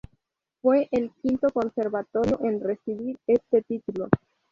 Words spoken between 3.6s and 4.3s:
título.